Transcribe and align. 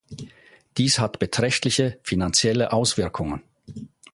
Dies 0.77 0.97
hat 0.97 1.19
beträchtliche 1.19 1.99
finanzielle 2.01 2.73
Auswirkungen. 2.73 3.43